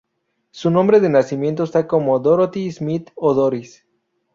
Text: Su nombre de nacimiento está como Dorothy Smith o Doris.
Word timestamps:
Su 0.49 0.71
nombre 0.71 0.99
de 0.99 1.09
nacimiento 1.09 1.61
está 1.63 1.87
como 1.87 2.17
Dorothy 2.17 2.71
Smith 2.71 3.11
o 3.13 3.35
Doris. 3.35 3.85